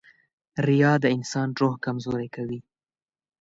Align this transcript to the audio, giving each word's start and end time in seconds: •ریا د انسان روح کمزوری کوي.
•ریا 0.67 0.91
د 1.03 1.05
انسان 1.17 1.49
روح 1.59 1.73
کمزوری 1.85 2.29
کوي. 2.35 2.59